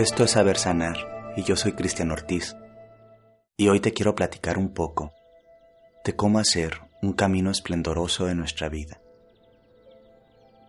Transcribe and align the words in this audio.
Esto 0.00 0.24
es 0.24 0.30
Saber 0.30 0.56
Sanar 0.56 0.96
y 1.36 1.42
yo 1.42 1.56
soy 1.56 1.72
Cristian 1.72 2.10
Ortiz. 2.10 2.56
Y 3.58 3.68
hoy 3.68 3.80
te 3.80 3.92
quiero 3.92 4.14
platicar 4.14 4.56
un 4.56 4.72
poco 4.72 5.12
de 6.06 6.16
cómo 6.16 6.38
hacer 6.38 6.80
un 7.02 7.12
camino 7.12 7.50
esplendoroso 7.50 8.24
de 8.24 8.34
nuestra 8.34 8.70
vida. 8.70 8.98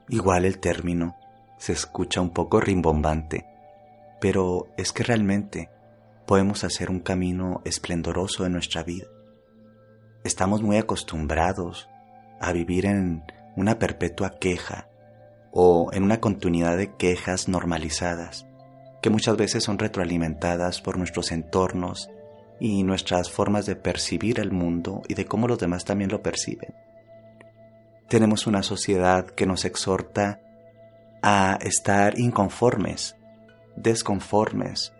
Igual 0.09 0.43
el 0.43 0.59
término 0.59 1.15
se 1.57 1.71
escucha 1.71 2.19
un 2.19 2.31
poco 2.31 2.59
rimbombante, 2.59 3.45
pero 4.19 4.67
es 4.75 4.91
que 4.91 5.03
realmente 5.03 5.69
podemos 6.27 6.65
hacer 6.65 6.89
un 6.89 6.99
camino 6.99 7.61
esplendoroso 7.63 8.43
de 8.43 8.49
nuestra 8.49 8.83
vida. 8.83 9.07
Estamos 10.25 10.61
muy 10.61 10.75
acostumbrados 10.75 11.87
a 12.41 12.51
vivir 12.51 12.85
en 12.85 13.23
una 13.55 13.79
perpetua 13.79 14.31
queja 14.41 14.89
o 15.53 15.89
en 15.93 16.03
una 16.03 16.19
continuidad 16.19 16.75
de 16.75 16.97
quejas 16.97 17.47
normalizadas 17.47 18.45
que 19.01 19.09
muchas 19.09 19.35
veces 19.35 19.63
son 19.63 19.79
retroalimentadas 19.79 20.81
por 20.81 20.97
nuestros 20.97 21.31
entornos 21.31 22.09
y 22.59 22.83
nuestras 22.83 23.31
formas 23.31 23.65
de 23.65 23.75
percibir 23.75 24.39
el 24.39 24.51
mundo 24.51 25.01
y 25.07 25.15
de 25.15 25.25
cómo 25.25 25.47
los 25.47 25.57
demás 25.57 25.83
también 25.83 26.11
lo 26.11 26.21
perciben. 26.21 26.75
Tenemos 28.07 28.45
una 28.45 28.61
sociedad 28.61 29.25
que 29.25 29.47
nos 29.47 29.65
exhorta 29.65 30.41
a 31.23 31.57
estar 31.61 32.19
inconformes, 32.19 33.15
desconformes 33.75 34.93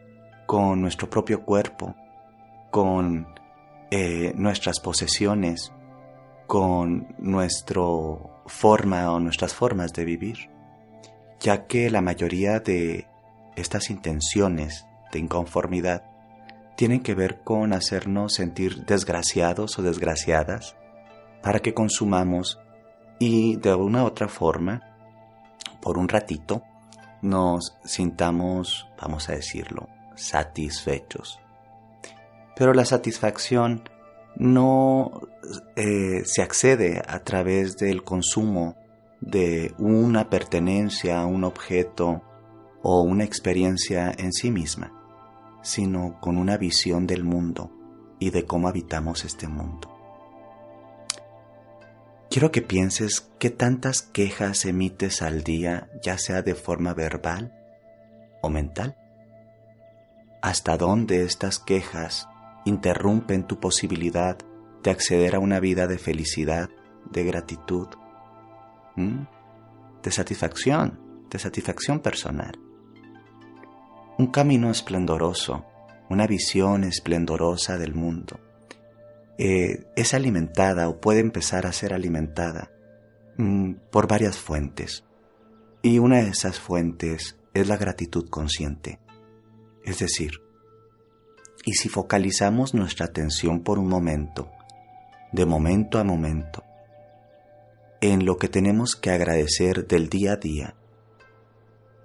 con 0.47 0.81
nuestro 0.81 1.09
propio 1.09 1.43
cuerpo, 1.43 1.95
con 2.71 3.27
eh, 3.91 4.33
nuestras 4.35 4.79
posesiones, 4.79 5.71
con 6.48 7.13
nuestra 7.20 7.81
forma 8.48 9.11
o 9.11 9.20
nuestras 9.20 9.54
formas 9.54 9.93
de 9.93 10.05
vivir, 10.05 10.49
ya 11.39 11.67
que 11.67 11.89
la 11.89 12.01
mayoría 12.01 12.59
de 12.59 13.10
estas 13.55 13.90
intenciones 13.90 14.85
de 15.12 15.20
inconformidad 15.20 16.04
tienen 16.76 17.02
que 17.02 17.13
ver 17.13 17.41
con 17.44 17.74
hacernos 17.74 18.34
sentir 18.34 18.85
desgraciados 18.85 19.77
o 19.77 19.82
desgraciadas 19.82 20.76
para 21.44 21.60
que 21.60 21.74
consumamos 21.74 22.60
y 23.20 23.57
de 23.57 23.76
una 23.76 24.04
u 24.04 24.07
otra 24.07 24.27
forma, 24.27 24.82
por 25.82 25.98
un 25.98 26.10
ratito, 26.10 26.63
nos 27.22 27.77
sintamos, 27.84 28.88
vamos 28.99 29.29
a 29.29 29.34
decirlo, 29.34 29.90
satisfechos. 30.16 31.40
Pero 32.55 32.74
la 32.74 32.85
satisfacción 32.85 33.84
no 34.35 35.22
eh, 35.76 36.24
se 36.26 36.41
accede 36.41 37.02
a 37.07 37.20
través 37.20 37.77
del 37.77 38.04
consumo 38.04 38.76
de 39.20 39.74
una 39.77 40.29
pertenencia 40.29 41.22
a 41.22 41.26
un 41.26 41.44
objeto 41.44 42.24
o 42.84 43.01
una 43.01 43.24
experiencia 43.24 44.12
en 44.18 44.32
sí 44.34 44.51
misma, 44.51 44.91
sino 45.63 46.20
con 46.20 46.37
una 46.37 46.57
visión 46.57 47.07
del 47.07 47.23
mundo 47.23 47.71
y 48.20 48.29
de 48.29 48.46
cómo 48.46 48.68
habitamos 48.68 49.26
este 49.26 49.48
mundo. 49.48 49.91
Quiero 52.29 52.51
que 52.51 52.62
pienses 52.62 53.29
qué 53.40 53.49
tantas 53.49 54.01
quejas 54.01 54.63
emites 54.65 55.21
al 55.21 55.43
día, 55.43 55.90
ya 56.01 56.18
sea 56.18 56.41
de 56.41 56.55
forma 56.55 56.93
verbal 56.93 57.54
o 58.41 58.49
mental. 58.49 58.95
¿Hasta 60.41 60.77
dónde 60.77 61.23
estas 61.23 61.60
quejas 61.60 62.29
interrumpen 62.63 63.45
tu 63.45 63.60
posibilidad 63.60 64.38
de 64.81 64.91
acceder 64.91 65.35
a 65.35 65.39
una 65.39 65.59
vida 65.59 65.88
de 65.88 65.97
felicidad, 65.97 66.69
de 67.11 67.23
gratitud, 67.25 67.89
de 68.95 70.11
satisfacción, 70.11 71.25
de 71.29 71.38
satisfacción 71.38 72.00
personal? 72.00 72.70
Un 74.21 74.27
camino 74.27 74.69
esplendoroso, 74.69 75.65
una 76.07 76.27
visión 76.27 76.83
esplendorosa 76.83 77.79
del 77.79 77.95
mundo. 77.95 78.39
Eh, 79.39 79.87
es 79.95 80.13
alimentada 80.13 80.87
o 80.89 81.01
puede 81.01 81.21
empezar 81.21 81.65
a 81.65 81.73
ser 81.73 81.91
alimentada 81.91 82.71
mm, 83.37 83.73
por 83.89 84.07
varias 84.07 84.37
fuentes. 84.37 85.05
Y 85.81 85.97
una 85.97 86.17
de 86.21 86.29
esas 86.29 86.59
fuentes 86.59 87.39
es 87.55 87.67
la 87.67 87.77
gratitud 87.77 88.29
consciente. 88.29 88.99
Es 89.83 89.97
decir, 89.97 90.33
y 91.65 91.73
si 91.73 91.89
focalizamos 91.89 92.75
nuestra 92.75 93.07
atención 93.07 93.61
por 93.63 93.79
un 93.79 93.87
momento, 93.87 94.51
de 95.31 95.47
momento 95.47 95.97
a 95.97 96.03
momento, 96.03 96.63
en 98.01 98.23
lo 98.27 98.37
que 98.37 98.49
tenemos 98.49 98.95
que 98.95 99.09
agradecer 99.09 99.87
del 99.87 100.09
día 100.09 100.33
a 100.33 100.37
día, 100.37 100.75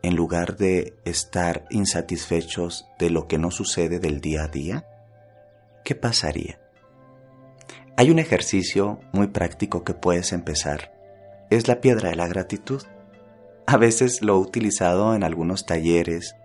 en 0.02 0.14
lugar 0.14 0.56
de 0.56 0.94
estar 1.04 1.64
insatisfechos 1.70 2.88
de 2.98 3.10
lo 3.10 3.26
que 3.26 3.38
no 3.38 3.50
sucede 3.50 3.98
del 3.98 4.20
día 4.20 4.44
a 4.44 4.48
día? 4.48 4.86
¿Qué 5.84 5.94
pasaría? 5.94 6.60
Hay 7.96 8.10
un 8.10 8.18
ejercicio 8.18 9.00
muy 9.12 9.28
práctico 9.28 9.82
que 9.82 9.94
puedes 9.94 10.32
empezar. 10.32 10.92
Es 11.48 11.66
la 11.66 11.80
piedra 11.80 12.10
de 12.10 12.16
la 12.16 12.28
gratitud. 12.28 12.82
A 13.66 13.78
veces 13.78 14.20
lo 14.22 14.34
he 14.34 14.38
utilizado 14.38 15.14
en 15.14 15.24
algunos 15.24 15.64
talleres 15.64 16.36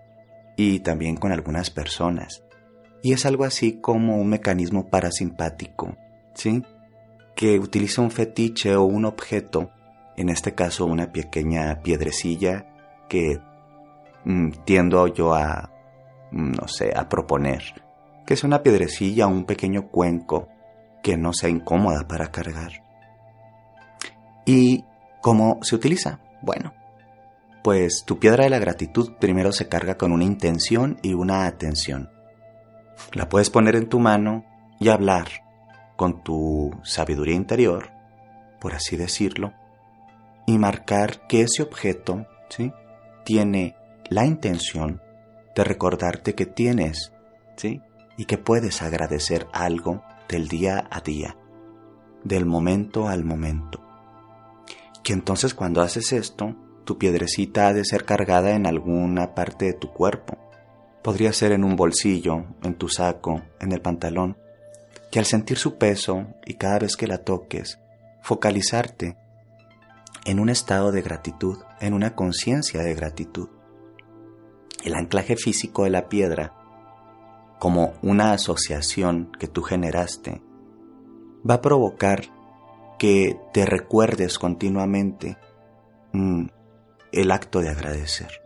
y 0.56 0.80
también 0.80 1.16
con 1.16 1.30
algunas 1.30 1.70
personas. 1.70 2.42
Y 3.02 3.12
es 3.12 3.26
algo 3.26 3.44
así 3.44 3.80
como 3.80 4.16
un 4.16 4.28
mecanismo 4.28 4.88
parasimpático, 4.88 5.96
¿sí? 6.34 6.62
Que 7.34 7.58
utiliza 7.58 8.00
un 8.00 8.10
fetiche 8.10 8.74
o 8.76 8.84
un 8.84 9.04
objeto, 9.04 9.70
en 10.16 10.28
este 10.28 10.54
caso 10.54 10.86
una 10.86 11.12
pequeña 11.12 11.80
piedrecilla 11.82 12.71
que 13.12 13.38
Mm, 14.24 14.50
tiendo 14.64 15.08
yo 15.08 15.34
a, 15.34 15.70
mm, 16.30 16.52
no 16.52 16.68
sé, 16.68 16.92
a 16.94 17.08
proponer 17.08 17.82
que 18.24 18.34
es 18.34 18.44
una 18.44 18.62
piedrecilla 18.62 19.26
o 19.26 19.30
un 19.30 19.44
pequeño 19.44 19.88
cuenco 19.88 20.48
que 21.02 21.16
no 21.16 21.32
sea 21.32 21.48
incómoda 21.48 22.06
para 22.06 22.30
cargar. 22.30 22.84
¿Y 24.46 24.84
cómo 25.20 25.58
se 25.62 25.74
utiliza? 25.74 26.20
Bueno, 26.40 26.72
pues 27.64 28.04
tu 28.06 28.20
piedra 28.20 28.44
de 28.44 28.50
la 28.50 28.60
gratitud 28.60 29.14
primero 29.18 29.50
se 29.50 29.68
carga 29.68 29.96
con 29.96 30.12
una 30.12 30.22
intención 30.22 30.98
y 31.02 31.14
una 31.14 31.46
atención. 31.46 32.10
La 33.12 33.28
puedes 33.28 33.50
poner 33.50 33.74
en 33.74 33.88
tu 33.88 33.98
mano 33.98 34.44
y 34.78 34.88
hablar 34.88 35.26
con 35.96 36.22
tu 36.22 36.70
sabiduría 36.84 37.34
interior, 37.34 37.90
por 38.60 38.74
así 38.74 38.96
decirlo, 38.96 39.52
y 40.46 40.58
marcar 40.58 41.26
que 41.26 41.42
ese 41.42 41.64
objeto 41.64 42.26
¿sí? 42.48 42.72
Tiene 43.24 43.76
la 44.08 44.26
intención 44.26 45.00
de 45.54 45.64
recordarte 45.64 46.34
que 46.34 46.46
tienes, 46.46 47.12
¿sí? 47.56 47.80
Y 48.16 48.24
que 48.26 48.38
puedes 48.38 48.82
agradecer 48.82 49.46
algo 49.52 50.02
del 50.28 50.48
día 50.48 50.86
a 50.90 51.00
día, 51.00 51.36
del 52.24 52.46
momento 52.46 53.08
al 53.08 53.24
momento. 53.24 53.80
Que 55.02 55.12
entonces 55.12 55.54
cuando 55.54 55.82
haces 55.82 56.12
esto, 56.12 56.54
tu 56.84 56.98
piedrecita 56.98 57.68
ha 57.68 57.72
de 57.72 57.84
ser 57.84 58.04
cargada 58.04 58.52
en 58.52 58.66
alguna 58.66 59.34
parte 59.34 59.66
de 59.66 59.72
tu 59.72 59.92
cuerpo. 59.92 60.38
Podría 61.02 61.32
ser 61.32 61.52
en 61.52 61.64
un 61.64 61.76
bolsillo, 61.76 62.44
en 62.62 62.74
tu 62.74 62.88
saco, 62.88 63.42
en 63.60 63.72
el 63.72 63.80
pantalón, 63.80 64.36
que 65.10 65.18
al 65.18 65.26
sentir 65.26 65.58
su 65.58 65.76
peso 65.76 66.26
y 66.46 66.54
cada 66.54 66.80
vez 66.80 66.96
que 66.96 67.06
la 67.06 67.18
toques, 67.18 67.78
focalizarte 68.22 69.16
en 70.24 70.38
un 70.38 70.48
estado 70.48 70.92
de 70.92 71.02
gratitud, 71.02 71.58
en 71.82 71.92
una 71.92 72.14
conciencia 72.14 72.80
de 72.80 72.94
gratitud 72.94 73.48
el 74.84 74.94
anclaje 74.94 75.36
físico 75.36 75.84
de 75.84 75.90
la 75.90 76.08
piedra, 76.08 76.54
como 77.58 77.94
una 78.02 78.32
asociación 78.32 79.30
que 79.38 79.46
tú 79.46 79.62
generaste, 79.62 80.42
va 81.48 81.54
a 81.54 81.60
provocar 81.60 82.24
que 82.98 83.38
te 83.52 83.64
recuerdes 83.64 84.38
continuamente 84.38 85.36
mm, 86.12 86.46
el 87.12 87.30
acto 87.30 87.60
de 87.60 87.68
agradecer. 87.68 88.42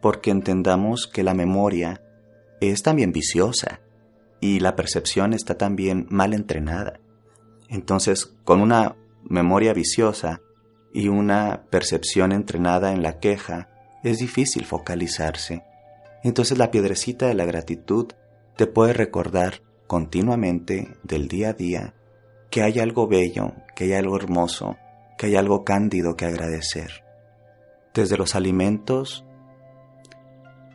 Porque 0.00 0.30
entendamos 0.30 1.06
que 1.06 1.22
la 1.22 1.34
memoria 1.34 2.02
es 2.60 2.82
también 2.82 3.12
viciosa 3.12 3.80
y 4.40 4.60
la 4.60 4.76
percepción 4.76 5.32
está 5.32 5.58
también 5.58 6.06
mal 6.10 6.32
entrenada. 6.32 7.00
Entonces, 7.68 8.26
con 8.44 8.60
una 8.60 8.96
memoria 9.28 9.72
viciosa 9.72 10.40
y 10.96 11.08
una 11.08 11.64
percepción 11.68 12.32
entrenada 12.32 12.90
en 12.90 13.02
la 13.02 13.18
queja, 13.18 13.68
es 14.02 14.16
difícil 14.16 14.64
focalizarse. 14.64 15.62
Entonces 16.22 16.56
la 16.56 16.70
piedrecita 16.70 17.26
de 17.26 17.34
la 17.34 17.44
gratitud 17.44 18.06
te 18.56 18.66
puede 18.66 18.94
recordar 18.94 19.60
continuamente 19.86 20.96
del 21.02 21.28
día 21.28 21.50
a 21.50 21.52
día 21.52 21.94
que 22.48 22.62
hay 22.62 22.78
algo 22.78 23.06
bello, 23.08 23.52
que 23.74 23.84
hay 23.84 23.92
algo 23.92 24.16
hermoso, 24.16 24.78
que 25.18 25.26
hay 25.26 25.36
algo 25.36 25.64
cándido 25.64 26.16
que 26.16 26.24
agradecer. 26.24 27.04
Desde 27.92 28.16
los 28.16 28.34
alimentos, 28.34 29.26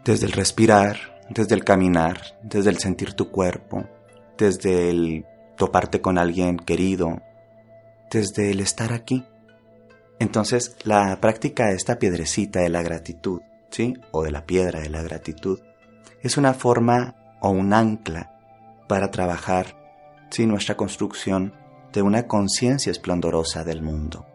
desde 0.05 0.27
el 0.27 0.33
respirar, 0.33 1.19
desde 1.31 1.55
el 1.55 1.63
caminar, 1.63 2.37
desde 2.43 2.69
el 2.69 2.77
sentir 2.77 3.15
tu 3.15 3.31
cuerpo, 3.31 3.89
desde 4.37 4.91
el 4.91 5.25
toparte 5.57 5.99
con 5.99 6.19
alguien 6.19 6.57
querido, 6.57 7.23
desde 8.11 8.51
el 8.51 8.59
estar 8.59 8.93
aquí. 8.93 9.25
Entonces, 10.21 10.75
la 10.83 11.19
práctica 11.19 11.69
de 11.69 11.73
esta 11.73 11.97
piedrecita 11.97 12.59
de 12.59 12.69
la 12.69 12.83
gratitud, 12.83 13.41
¿sí? 13.71 13.95
O 14.11 14.21
de 14.21 14.29
la 14.29 14.45
piedra 14.45 14.79
de 14.79 14.89
la 14.91 15.01
gratitud, 15.01 15.59
es 16.21 16.37
una 16.37 16.53
forma 16.53 17.15
o 17.41 17.49
un 17.49 17.73
ancla 17.73 18.31
para 18.87 19.09
trabajar 19.09 19.75
sin 20.29 20.49
nuestra 20.49 20.77
construcción 20.77 21.55
de 21.91 22.03
una 22.03 22.27
conciencia 22.27 22.91
esplendorosa 22.91 23.63
del 23.63 23.81
mundo. 23.81 24.27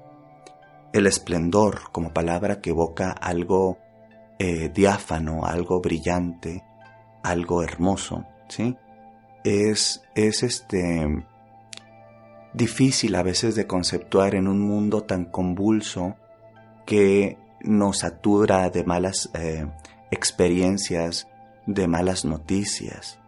El 0.92 1.06
esplendor 1.06 1.92
como 1.92 2.12
palabra 2.12 2.60
que 2.60 2.70
evoca 2.70 3.12
algo 3.12 3.78
eh, 4.40 4.68
diáfano, 4.74 5.46
algo 5.46 5.80
brillante, 5.80 6.64
algo 7.22 7.62
hermoso, 7.62 8.24
¿sí? 8.48 8.76
Es, 9.44 10.02
es 10.16 10.42
este, 10.42 11.24
difícil 12.56 13.14
a 13.14 13.22
veces 13.22 13.54
de 13.54 13.66
conceptuar 13.66 14.34
en 14.34 14.48
un 14.48 14.60
mundo 14.60 15.02
tan 15.02 15.26
convulso 15.26 16.16
que 16.86 17.36
nos 17.60 17.98
satura 17.98 18.70
de 18.70 18.82
malas 18.82 19.30
eh, 19.34 19.66
experiencias, 20.10 21.28
de 21.66 21.86
malas 21.86 22.24
noticias. 22.24 23.18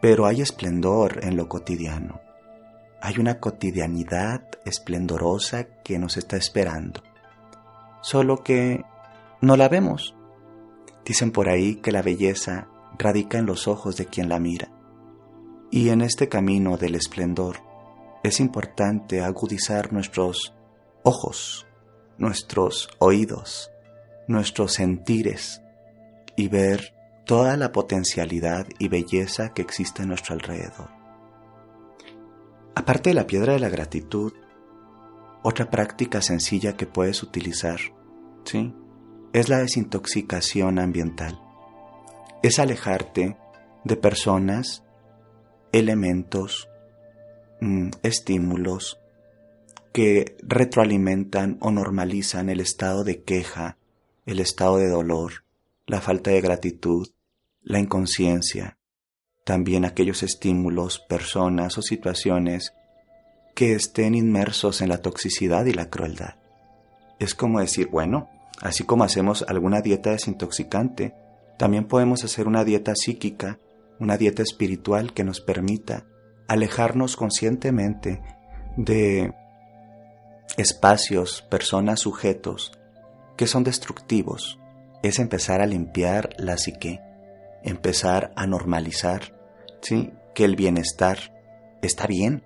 Pero 0.00 0.26
hay 0.26 0.42
esplendor 0.42 1.24
en 1.24 1.36
lo 1.36 1.48
cotidiano. 1.48 2.20
Hay 3.02 3.18
una 3.18 3.40
cotidianidad 3.40 4.42
esplendorosa 4.64 5.64
que 5.82 5.98
nos 5.98 6.16
está 6.16 6.36
esperando. 6.36 7.02
Solo 8.00 8.44
que 8.44 8.84
no 9.40 9.56
la 9.56 9.68
vemos. 9.68 10.14
Dicen 11.04 11.32
por 11.32 11.48
ahí 11.48 11.76
que 11.76 11.92
la 11.92 12.02
belleza 12.02 12.68
radica 12.98 13.38
en 13.38 13.46
los 13.46 13.66
ojos 13.66 13.96
de 13.96 14.06
quien 14.06 14.28
la 14.28 14.38
mira. 14.38 14.68
Y 15.70 15.88
en 15.88 16.00
este 16.00 16.28
camino 16.28 16.76
del 16.76 16.94
esplendor 16.94 17.65
es 18.28 18.40
importante 18.40 19.22
agudizar 19.22 19.92
nuestros 19.92 20.54
ojos, 21.02 21.66
nuestros 22.18 22.88
oídos, 22.98 23.70
nuestros 24.26 24.72
sentires 24.72 25.62
y 26.34 26.48
ver 26.48 26.94
toda 27.24 27.56
la 27.56 27.72
potencialidad 27.72 28.66
y 28.78 28.88
belleza 28.88 29.52
que 29.52 29.62
existe 29.62 30.02
a 30.02 30.06
nuestro 30.06 30.34
alrededor. 30.34 30.90
Aparte 32.74 33.10
de 33.10 33.14
la 33.14 33.26
piedra 33.26 33.52
de 33.52 33.60
la 33.60 33.68
gratitud, 33.68 34.32
otra 35.42 35.70
práctica 35.70 36.20
sencilla 36.20 36.76
que 36.76 36.86
puedes 36.86 37.22
utilizar, 37.22 37.78
¿sí? 38.44 38.74
Es 39.32 39.48
la 39.48 39.58
desintoxicación 39.58 40.78
ambiental. 40.78 41.40
Es 42.42 42.58
alejarte 42.58 43.36
de 43.84 43.96
personas, 43.96 44.84
elementos, 45.72 46.68
mm, 47.60 47.90
estímulos 48.02 48.98
que 49.92 50.36
retroalimentan 50.42 51.56
o 51.60 51.70
normalizan 51.70 52.50
el 52.50 52.60
estado 52.60 53.02
de 53.02 53.22
queja, 53.22 53.78
el 54.26 54.40
estado 54.40 54.76
de 54.78 54.88
dolor, 54.88 55.44
la 55.86 56.00
falta 56.00 56.30
de 56.30 56.40
gratitud, 56.40 57.08
la 57.62 57.78
inconsciencia, 57.78 58.76
también 59.44 59.84
aquellos 59.84 60.22
estímulos, 60.22 60.98
personas 60.98 61.78
o 61.78 61.82
situaciones 61.82 62.74
que 63.54 63.72
estén 63.72 64.14
inmersos 64.14 64.82
en 64.82 64.90
la 64.90 64.98
toxicidad 64.98 65.64
y 65.64 65.72
la 65.72 65.88
crueldad. 65.88 66.34
Es 67.18 67.34
como 67.34 67.60
decir, 67.60 67.88
bueno, 67.88 68.28
así 68.60 68.84
como 68.84 69.04
hacemos 69.04 69.44
alguna 69.48 69.80
dieta 69.80 70.10
desintoxicante, 70.10 71.14
también 71.58 71.86
podemos 71.86 72.22
hacer 72.22 72.48
una 72.48 72.64
dieta 72.64 72.94
psíquica, 72.94 73.58
una 73.98 74.18
dieta 74.18 74.42
espiritual 74.42 75.14
que 75.14 75.24
nos 75.24 75.40
permita 75.40 76.04
alejarnos 76.48 77.16
conscientemente 77.16 78.22
de 78.76 79.34
espacios, 80.56 81.42
personas, 81.42 82.00
sujetos 82.00 82.72
que 83.36 83.46
son 83.46 83.64
destructivos. 83.64 84.58
Es 85.02 85.18
empezar 85.18 85.60
a 85.60 85.66
limpiar 85.66 86.30
la 86.38 86.56
psique, 86.56 87.00
empezar 87.62 88.32
a 88.36 88.46
normalizar, 88.46 89.34
¿sí? 89.80 90.12
Que 90.34 90.44
el 90.44 90.56
bienestar 90.56 91.18
está 91.82 92.06
bien. 92.06 92.44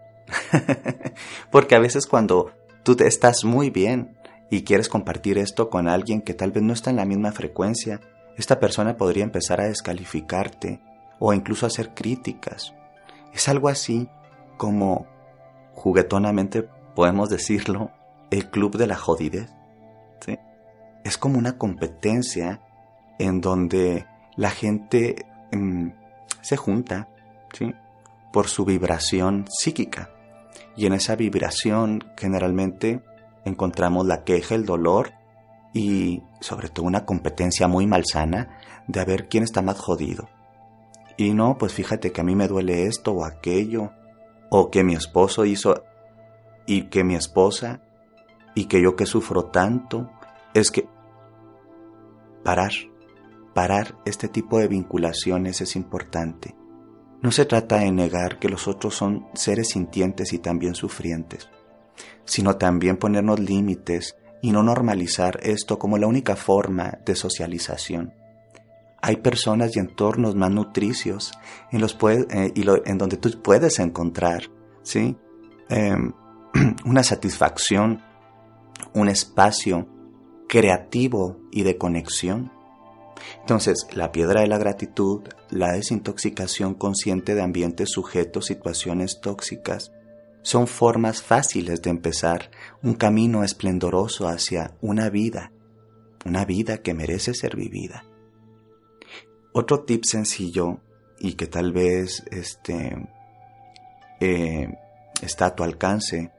Porque 1.50 1.74
a 1.74 1.80
veces 1.80 2.06
cuando 2.06 2.52
tú 2.82 2.96
estás 3.00 3.44
muy 3.44 3.70
bien 3.70 4.16
y 4.50 4.64
quieres 4.64 4.88
compartir 4.88 5.38
esto 5.38 5.70
con 5.70 5.88
alguien 5.88 6.22
que 6.22 6.34
tal 6.34 6.50
vez 6.50 6.62
no 6.62 6.72
está 6.72 6.90
en 6.90 6.96
la 6.96 7.04
misma 7.04 7.32
frecuencia, 7.32 8.00
esta 8.36 8.58
persona 8.58 8.96
podría 8.96 9.24
empezar 9.24 9.60
a 9.60 9.68
descalificarte 9.68 10.80
o 11.18 11.32
incluso 11.32 11.66
hacer 11.66 11.94
críticas. 11.94 12.74
Es 13.32 13.48
algo 13.48 13.68
así 13.68 14.08
como, 14.56 15.06
juguetonamente 15.74 16.68
podemos 16.94 17.30
decirlo, 17.30 17.90
el 18.30 18.50
club 18.50 18.76
de 18.76 18.86
la 18.86 18.96
jodidez. 18.96 19.50
¿sí? 20.20 20.38
Es 21.04 21.18
como 21.18 21.38
una 21.38 21.58
competencia 21.58 22.60
en 23.18 23.40
donde 23.40 24.06
la 24.36 24.50
gente 24.50 25.26
mm, 25.52 25.88
se 26.40 26.56
junta 26.56 27.08
¿sí? 27.52 27.74
por 28.32 28.48
su 28.48 28.64
vibración 28.64 29.46
psíquica. 29.48 30.10
Y 30.76 30.86
en 30.86 30.94
esa 30.94 31.16
vibración 31.16 32.04
generalmente 32.16 33.02
encontramos 33.44 34.06
la 34.06 34.24
queja, 34.24 34.54
el 34.54 34.64
dolor 34.64 35.12
y 35.72 36.22
sobre 36.40 36.68
todo 36.68 36.86
una 36.86 37.04
competencia 37.04 37.68
muy 37.68 37.86
malsana 37.86 38.58
de 38.86 39.04
ver 39.04 39.28
quién 39.28 39.44
está 39.44 39.62
más 39.62 39.78
jodido. 39.78 40.28
Y 41.16 41.34
no, 41.34 41.56
pues 41.58 41.72
fíjate 41.72 42.12
que 42.12 42.20
a 42.20 42.24
mí 42.24 42.34
me 42.34 42.48
duele 42.48 42.86
esto 42.86 43.12
o 43.12 43.24
aquello, 43.24 43.92
o 44.50 44.70
que 44.70 44.84
mi 44.84 44.94
esposo 44.94 45.44
hizo 45.44 45.84
y 46.66 46.84
que 46.84 47.04
mi 47.04 47.14
esposa 47.14 47.82
y 48.54 48.66
que 48.66 48.82
yo 48.82 48.96
que 48.96 49.06
sufro 49.06 49.46
tanto, 49.46 50.10
es 50.54 50.70
que 50.70 50.88
parar, 52.44 52.72
parar 53.54 53.96
este 54.04 54.28
tipo 54.28 54.58
de 54.58 54.68
vinculaciones 54.68 55.60
es 55.60 55.76
importante. 55.76 56.56
No 57.22 57.30
se 57.30 57.44
trata 57.44 57.78
de 57.78 57.92
negar 57.92 58.38
que 58.38 58.48
los 58.48 58.66
otros 58.66 58.94
son 58.94 59.26
seres 59.34 59.68
sintientes 59.70 60.32
y 60.32 60.38
también 60.38 60.74
sufrientes, 60.74 61.50
sino 62.24 62.56
también 62.56 62.96
ponernos 62.96 63.38
límites 63.38 64.16
y 64.42 64.52
no 64.52 64.62
normalizar 64.62 65.38
esto 65.42 65.78
como 65.78 65.98
la 65.98 66.06
única 66.06 66.34
forma 66.34 66.98
de 67.04 67.14
socialización. 67.14 68.14
Hay 69.02 69.16
personas 69.16 69.76
y 69.76 69.78
entornos 69.78 70.36
más 70.36 70.50
nutricios 70.50 71.32
en, 71.70 71.80
los 71.80 71.96
eh, 72.02 72.52
y 72.54 72.64
en 72.84 72.98
donde 72.98 73.16
tú 73.16 73.30
puedes 73.42 73.78
encontrar 73.78 74.50
¿sí? 74.82 75.16
Em, 75.68 76.12
una 76.84 77.02
satisfacción 77.02 78.02
un 78.94 79.08
espacio 79.08 79.88
creativo 80.48 81.38
y 81.50 81.62
de 81.62 81.76
conexión. 81.76 82.52
Entonces, 83.40 83.86
la 83.92 84.12
piedra 84.12 84.40
de 84.40 84.48
la 84.48 84.58
gratitud, 84.58 85.22
la 85.50 85.72
desintoxicación 85.72 86.74
consciente 86.74 87.34
de 87.34 87.42
ambientes 87.42 87.90
sujetos, 87.90 88.46
situaciones 88.46 89.20
tóxicas, 89.20 89.92
son 90.42 90.66
formas 90.66 91.22
fáciles 91.22 91.82
de 91.82 91.90
empezar 91.90 92.50
un 92.82 92.94
camino 92.94 93.44
esplendoroso 93.44 94.26
hacia 94.26 94.74
una 94.80 95.10
vida, 95.10 95.52
una 96.24 96.44
vida 96.46 96.78
que 96.78 96.94
merece 96.94 97.34
ser 97.34 97.56
vivida. 97.56 98.04
Otro 99.52 99.80
tip 99.80 100.04
sencillo 100.04 100.80
y 101.18 101.34
que 101.34 101.46
tal 101.46 101.72
vez 101.72 102.24
este, 102.30 103.08
eh, 104.20 104.68
está 105.22 105.46
a 105.46 105.54
tu 105.54 105.62
alcance, 105.62 106.32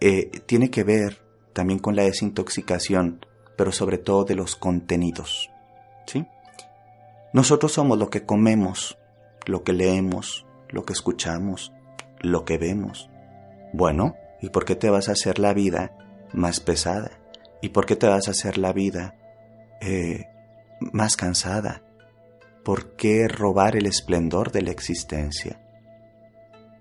eh, 0.00 0.30
tiene 0.46 0.70
que 0.70 0.84
ver 0.84 1.22
también 1.52 1.78
con 1.78 1.96
la 1.96 2.02
desintoxicación, 2.02 3.24
pero 3.56 3.72
sobre 3.72 3.98
todo 3.98 4.24
de 4.24 4.34
los 4.34 4.56
contenidos. 4.56 5.50
¿sí? 6.06 6.26
Nosotros 7.32 7.72
somos 7.72 7.98
lo 7.98 8.10
que 8.10 8.24
comemos, 8.24 8.98
lo 9.46 9.62
que 9.62 9.72
leemos, 9.72 10.46
lo 10.68 10.84
que 10.84 10.92
escuchamos, 10.92 11.72
lo 12.20 12.44
que 12.44 12.58
vemos. 12.58 13.08
Bueno, 13.72 14.16
¿y 14.40 14.50
por 14.50 14.64
qué 14.64 14.76
te 14.76 14.90
vas 14.90 15.08
a 15.08 15.12
hacer 15.12 15.38
la 15.38 15.54
vida 15.54 15.96
más 16.32 16.60
pesada? 16.60 17.12
¿Y 17.60 17.70
por 17.70 17.86
qué 17.86 17.96
te 17.96 18.08
vas 18.08 18.28
a 18.28 18.32
hacer 18.32 18.58
la 18.58 18.72
vida 18.72 19.14
eh, 19.80 20.26
más 20.92 21.16
cansada? 21.16 21.82
¿Por 22.64 22.94
qué 22.94 23.26
robar 23.26 23.76
el 23.76 23.86
esplendor 23.86 24.52
de 24.52 24.62
la 24.62 24.70
existencia? 24.70 25.60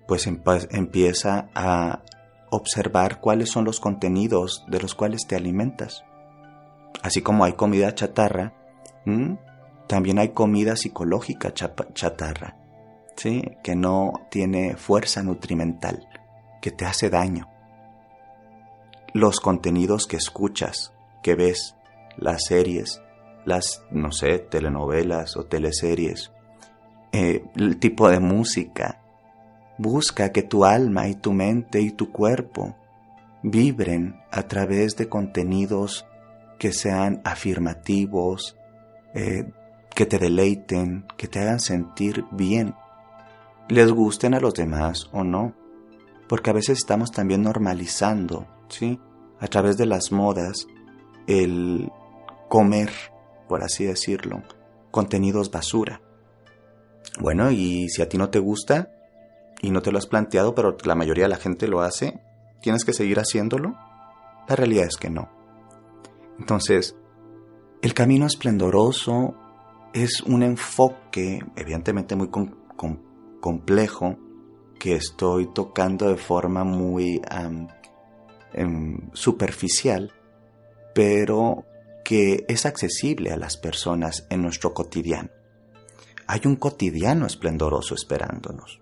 Pues 0.08 0.28
empieza 0.28 1.50
a 1.56 2.04
observar 2.52 3.20
cuáles 3.20 3.50
son 3.50 3.66
los 3.66 3.80
contenidos 3.80 4.64
de 4.68 4.80
los 4.80 4.94
cuales 4.94 5.26
te 5.26 5.36
alimentas. 5.36 6.04
Así 7.02 7.22
como 7.22 7.46
hay 7.46 7.54
comida 7.54 7.96
chatarra, 7.96 8.54
también 9.88 10.20
hay 10.20 10.30
comida 10.30 10.76
psicológica 10.76 11.54
chatarra, 11.54 12.58
¿sí? 13.16 13.42
que 13.64 13.76
no 13.76 14.14
tiene 14.30 14.76
fuerza 14.76 15.24
nutrimental, 15.24 16.08
que 16.62 16.72
te 16.72 16.86
hace 16.86 17.10
daño. 17.10 17.50
Los 19.14 19.40
contenidos 19.40 20.06
que 20.06 20.18
escuchas, 20.18 20.94
que 21.24 21.36
ves, 21.36 21.76
las 22.18 22.44
series, 22.46 23.02
las, 23.45 23.83
no 23.91 24.12
sé, 24.12 24.39
telenovelas 24.39 25.38
o 25.38 25.45
teleseries, 25.45 26.31
eh, 27.12 27.43
el 27.55 27.77
tipo 27.77 28.10
de 28.10 28.19
música, 28.19 29.01
Busca 29.83 30.31
que 30.31 30.43
tu 30.43 30.63
alma 30.63 31.07
y 31.07 31.15
tu 31.15 31.33
mente 31.33 31.81
y 31.81 31.89
tu 31.89 32.12
cuerpo 32.12 32.75
vibren 33.41 34.21
a 34.29 34.43
través 34.43 34.95
de 34.95 35.10
contenidos 35.10 36.05
que 36.60 36.71
sean 36.71 37.19
afirmativos, 37.24 38.55
eh, 39.15 39.51
que 39.95 40.05
te 40.05 40.19
deleiten, 40.19 41.07
que 41.17 41.27
te 41.27 41.39
hagan 41.39 41.60
sentir 41.60 42.25
bien, 42.29 42.75
les 43.69 43.91
gusten 43.91 44.36
a 44.36 44.39
los 44.39 44.53
demás 44.53 45.10
o 45.13 45.24
no, 45.24 45.55
porque 46.29 46.51
a 46.51 46.53
veces 46.53 46.77
estamos 46.77 47.12
también 47.12 47.41
normalizando, 47.41 48.45
¿sí? 48.69 49.00
A 49.39 49.48
través 49.48 49.77
de 49.77 49.88
las 49.88 50.12
modas, 50.12 50.67
el 51.25 51.91
comer, 52.50 52.91
por 53.51 53.65
así 53.65 53.84
decirlo, 53.84 54.43
contenidos 54.91 55.51
basura. 55.51 56.00
Bueno, 57.20 57.51
y 57.51 57.89
si 57.89 58.01
a 58.01 58.08
ti 58.08 58.17
no 58.17 58.29
te 58.29 58.39
gusta 58.39 58.93
y 59.62 59.72
no 59.72 59.81
te 59.81 59.91
lo 59.91 59.98
has 59.98 60.08
planteado, 60.08 60.55
pero 60.55 60.77
la 60.86 60.96
mayoría 60.96 61.25
de 61.25 61.31
la 61.31 61.36
gente 61.36 61.67
lo 61.67 61.81
hace, 61.81 62.22
¿tienes 62.62 62.86
que 62.86 62.93
seguir 62.93 63.20
haciéndolo? 63.20 63.75
La 64.48 64.55
realidad 64.55 64.86
es 64.86 64.96
que 64.96 65.10
no. 65.10 65.27
Entonces, 66.39 66.96
el 67.81 67.93
camino 67.93 68.25
esplendoroso 68.25 69.36
es 69.91 70.22
un 70.22 70.43
enfoque, 70.43 71.43
evidentemente 71.58 72.15
muy 72.15 72.29
complejo, 73.41 74.17
que 74.79 74.96
estoy 74.96 75.51
tocando 75.51 76.08
de 76.08 76.15
forma 76.15 76.63
muy 76.63 77.22
em, 78.53 79.10
superficial, 79.12 80.13
pero 80.96 81.65
que 82.03 82.46
es 82.48 82.65
accesible 82.65 83.31
a 83.31 83.38
las 83.38 83.58
personas 83.58 84.25
en 84.29 84.41
nuestro 84.41 84.74
cotidiano. 84.74 85.29
Hay 86.27 86.41
un 86.46 86.55
cotidiano 86.55 87.25
esplendoroso 87.25 87.96
esperándonos. 87.96 88.79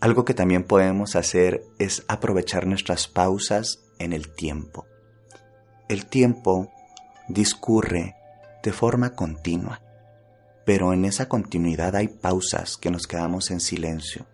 Algo 0.00 0.24
que 0.24 0.34
también 0.34 0.64
podemos 0.64 1.16
hacer 1.16 1.64
es 1.78 2.04
aprovechar 2.08 2.66
nuestras 2.66 3.08
pausas 3.08 3.84
en 3.98 4.12
el 4.12 4.34
tiempo. 4.34 4.86
El 5.88 6.06
tiempo 6.06 6.70
discurre 7.28 8.14
de 8.62 8.72
forma 8.72 9.14
continua, 9.14 9.80
pero 10.64 10.92
en 10.92 11.04
esa 11.04 11.28
continuidad 11.28 11.96
hay 11.96 12.08
pausas 12.08 12.76
que 12.76 12.90
nos 12.90 13.06
quedamos 13.06 13.50
en 13.50 13.60
silencio. 13.60 14.26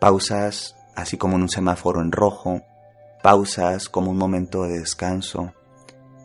Pausas 0.00 0.76
así 0.98 1.16
como 1.16 1.36
en 1.36 1.42
un 1.42 1.48
semáforo 1.48 2.00
en 2.00 2.10
rojo, 2.10 2.62
pausas 3.22 3.88
como 3.88 4.10
un 4.10 4.18
momento 4.18 4.64
de 4.64 4.80
descanso, 4.80 5.54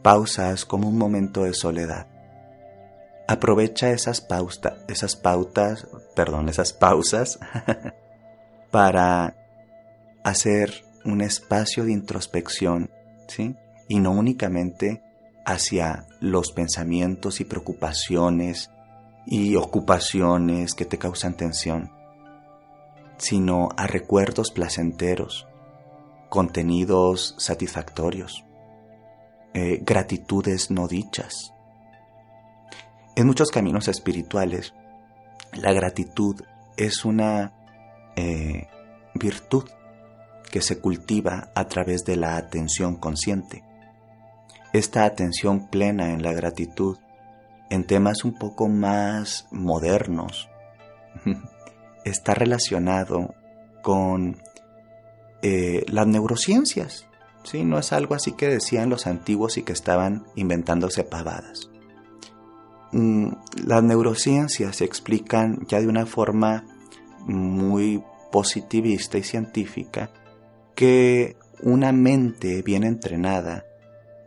pausas 0.04 0.66
como 0.66 0.88
un 0.88 0.98
momento 0.98 1.44
de 1.44 1.54
soledad. 1.54 2.08
Aprovecha 3.28 3.92
esas, 3.92 4.28
esas 4.88 5.16
pautas, 5.16 5.88
perdón, 6.16 6.50
esas 6.50 6.74
pausas 6.74 7.40
para 8.72 9.36
hacer 10.24 10.84
un 11.06 11.22
espacio 11.22 11.86
de 11.86 11.94
introspección, 11.94 12.92
¿sí? 13.28 13.56
Y 13.88 14.00
no 14.00 14.12
únicamente 14.12 15.02
hacia 15.46 16.06
los 16.20 16.52
pensamientos 16.52 17.42
y 17.42 17.46
preocupaciones 17.46 18.72
y 19.26 19.56
ocupaciones 19.56 20.74
que 20.74 20.86
te 20.86 20.98
causan 20.98 21.36
tensión, 21.36 21.92
sino 23.18 23.70
a 23.78 23.88
recuerdos 23.88 24.52
placenteros, 24.52 25.48
contenidos 26.30 27.36
satisfactorios. 27.38 28.46
Eh, 29.54 29.80
gratitudes 29.84 30.72
no 30.72 30.88
dichas. 30.88 31.54
En 33.16 33.28
muchos 33.28 33.52
caminos 33.52 33.88
espirituales, 33.88 34.74
la 35.52 35.72
gratitud 35.74 36.42
es 36.76 37.06
una 37.06 37.54
eh, 38.16 38.68
virtud 39.14 39.70
que 40.52 40.62
se 40.62 40.80
cultiva 40.80 41.52
a 41.54 41.66
través 41.66 42.04
de 42.04 42.16
la 42.16 42.38
atención 42.38 42.96
consciente. 42.96 43.64
Esta 44.72 45.06
atención 45.06 45.68
plena 45.68 46.12
en 46.12 46.24
la 46.24 46.34
gratitud, 46.34 46.98
en 47.70 47.86
temas 47.86 48.24
un 48.24 48.34
poco 48.34 48.68
más 48.68 49.48
modernos, 49.52 50.50
está 52.06 52.34
relacionado 52.34 53.36
con 53.84 54.42
eh, 55.44 55.86
las 55.88 56.08
neurociencias. 56.08 57.06
¿Sí? 57.44 57.64
No 57.64 57.80
es 57.80 57.94
algo 57.94 58.16
así 58.16 58.34
que 58.34 58.48
decían 58.48 58.90
los 58.90 59.08
antiguos 59.08 59.58
y 59.58 59.64
que 59.64 59.74
estaban 59.74 60.26
inventándose 60.36 61.04
pavadas. 61.04 61.70
Mm, 62.92 63.30
las 63.66 63.84
neurociencias 63.84 64.82
explican 64.82 65.66
ya 65.68 65.80
de 65.80 65.88
una 65.88 66.06
forma 66.06 66.64
muy 67.26 68.04
positivista 68.32 69.18
y 69.18 69.24
científica 69.24 70.12
que 70.76 71.38
una 71.62 71.92
mente 71.92 72.62
bien 72.62 72.84
entrenada 72.84 73.66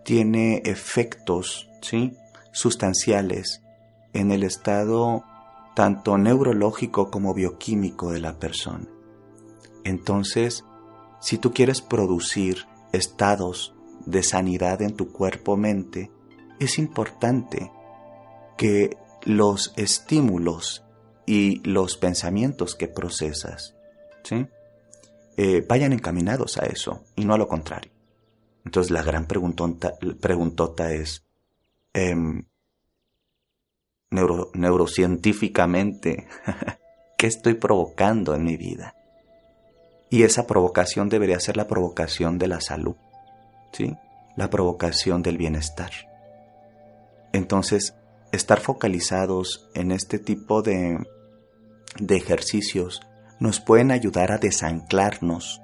tiene 0.04 0.62
efectos 0.64 1.68
¿sí? 1.80 2.16
sustanciales 2.52 3.62
en 4.12 4.32
el 4.32 4.42
estado 4.42 5.24
tanto 5.74 6.16
neurológico 6.16 7.10
como 7.10 7.34
bioquímico 7.34 8.10
de 8.10 8.20
la 8.20 8.38
persona. 8.38 8.86
Entonces, 9.84 10.64
si 11.20 11.38
tú 11.38 11.52
quieres 11.52 11.82
producir 11.82 12.66
estados 12.96 13.74
de 14.04 14.22
sanidad 14.22 14.82
en 14.82 14.94
tu 14.94 15.12
cuerpo-mente, 15.12 16.10
es 16.58 16.78
importante 16.78 17.70
que 18.56 18.96
los 19.24 19.72
estímulos 19.76 20.84
y 21.26 21.60
los 21.68 21.96
pensamientos 21.96 22.76
que 22.76 22.88
procesas 22.88 23.74
¿sí? 24.22 24.46
Eh, 25.36 25.64
vayan 25.68 25.92
encaminados 25.92 26.56
a 26.58 26.66
eso 26.66 27.04
y 27.14 27.24
no 27.24 27.34
a 27.34 27.38
lo 27.38 27.46
contrario. 27.46 27.92
Entonces 28.64 28.90
la 28.90 29.02
gran 29.02 29.26
preguntota, 29.26 30.92
es, 30.92 31.24
em, 31.92 32.42
neurocientíficamente, 34.10 36.26
¿qué 37.18 37.26
estoy 37.26 37.54
provocando 37.54 38.34
en 38.34 38.44
mi 38.44 38.56
vida? 38.56 38.94
Y 40.10 40.22
esa 40.22 40.46
provocación 40.46 41.08
debería 41.08 41.40
ser 41.40 41.56
la 41.56 41.66
provocación 41.66 42.38
de 42.38 42.48
la 42.48 42.60
salud, 42.60 42.96
¿sí? 43.72 43.96
La 44.36 44.50
provocación 44.50 45.22
del 45.22 45.36
bienestar. 45.38 45.90
Entonces, 47.32 47.94
estar 48.32 48.60
focalizados 48.60 49.68
en 49.74 49.90
este 49.90 50.18
tipo 50.18 50.62
de, 50.62 50.98
de 51.98 52.16
ejercicios 52.16 53.00
nos 53.40 53.60
pueden 53.60 53.90
ayudar 53.90 54.32
a 54.32 54.38
desanclarnos 54.38 55.60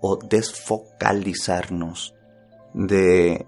o 0.00 0.16
desfocalizarnos 0.16 2.14
de 2.74 3.46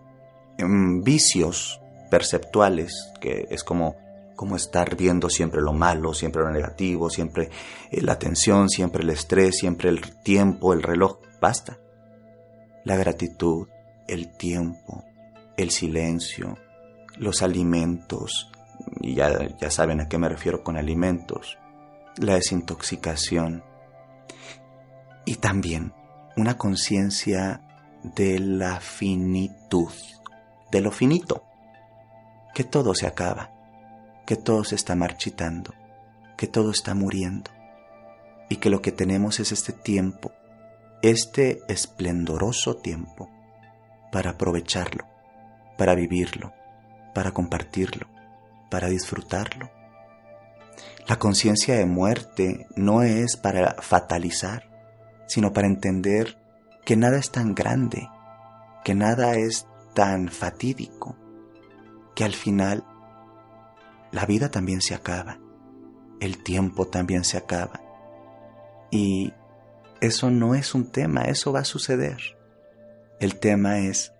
em, 0.58 1.02
vicios 1.02 1.80
perceptuales, 2.10 3.12
que 3.20 3.48
es 3.50 3.64
como 3.64 3.96
como 4.34 4.56
estar 4.56 4.96
viendo 4.96 5.28
siempre 5.28 5.60
lo 5.60 5.72
malo, 5.72 6.12
siempre 6.12 6.42
lo 6.42 6.50
negativo, 6.50 7.08
siempre 7.10 7.50
eh, 7.90 8.00
la 8.02 8.18
tensión, 8.18 8.68
siempre 8.68 9.02
el 9.02 9.10
estrés, 9.10 9.58
siempre 9.58 9.90
el 9.90 10.16
tiempo, 10.22 10.72
el 10.72 10.82
reloj. 10.82 11.18
Basta. 11.40 11.78
La 12.84 12.96
gratitud, 12.96 13.68
el 14.06 14.36
tiempo, 14.36 15.04
el 15.56 15.70
silencio, 15.70 16.58
los 17.16 17.42
alimentos, 17.42 18.50
y 19.00 19.14
ya, 19.14 19.56
ya 19.58 19.70
saben 19.70 20.00
a 20.00 20.08
qué 20.08 20.18
me 20.18 20.28
refiero 20.28 20.62
con 20.62 20.76
alimentos, 20.76 21.58
la 22.18 22.34
desintoxicación 22.34 23.64
y 25.24 25.36
también 25.36 25.94
una 26.36 26.58
conciencia 26.58 27.62
de 28.02 28.38
la 28.38 28.80
finitud, 28.80 29.92
de 30.70 30.80
lo 30.82 30.90
finito, 30.90 31.44
que 32.54 32.64
todo 32.64 32.94
se 32.94 33.06
acaba 33.06 33.53
que 34.26 34.36
todo 34.36 34.64
se 34.64 34.74
está 34.74 34.94
marchitando, 34.94 35.74
que 36.36 36.46
todo 36.46 36.70
está 36.70 36.94
muriendo 36.94 37.50
y 38.48 38.56
que 38.56 38.70
lo 38.70 38.82
que 38.82 38.92
tenemos 38.92 39.40
es 39.40 39.52
este 39.52 39.72
tiempo, 39.72 40.32
este 41.02 41.62
esplendoroso 41.68 42.76
tiempo 42.76 43.30
para 44.10 44.30
aprovecharlo, 44.30 45.04
para 45.76 45.94
vivirlo, 45.94 46.52
para 47.14 47.32
compartirlo, 47.32 48.06
para 48.70 48.88
disfrutarlo. 48.88 49.70
La 51.06 51.18
conciencia 51.18 51.76
de 51.76 51.86
muerte 51.86 52.66
no 52.76 53.02
es 53.02 53.36
para 53.36 53.74
fatalizar, 53.82 54.70
sino 55.26 55.52
para 55.52 55.66
entender 55.66 56.38
que 56.84 56.96
nada 56.96 57.18
es 57.18 57.30
tan 57.30 57.54
grande, 57.54 58.08
que 58.84 58.94
nada 58.94 59.34
es 59.34 59.66
tan 59.94 60.28
fatídico, 60.28 61.16
que 62.14 62.24
al 62.24 62.34
final 62.34 62.84
la 64.14 64.26
vida 64.26 64.48
también 64.48 64.80
se 64.80 64.94
acaba, 64.94 65.40
el 66.20 66.44
tiempo 66.44 66.86
también 66.86 67.24
se 67.24 67.36
acaba. 67.36 67.80
Y 68.92 69.32
eso 70.00 70.30
no 70.30 70.54
es 70.54 70.72
un 70.76 70.92
tema, 70.92 71.22
eso 71.22 71.52
va 71.52 71.60
a 71.60 71.64
suceder. 71.64 72.38
El 73.18 73.40
tema 73.40 73.80
es, 73.80 74.12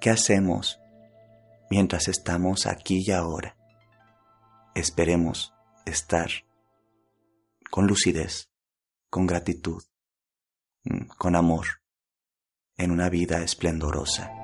¿qué 0.00 0.08
hacemos 0.08 0.80
mientras 1.68 2.08
estamos 2.08 2.64
aquí 2.64 3.04
y 3.06 3.10
ahora? 3.10 3.54
Esperemos 4.74 5.52
estar 5.84 6.30
con 7.70 7.86
lucidez, 7.86 8.48
con 9.10 9.26
gratitud, 9.26 9.82
mm, 10.84 11.08
con 11.18 11.36
amor, 11.36 11.66
en 12.78 12.90
una 12.90 13.10
vida 13.10 13.42
esplendorosa. 13.42 14.41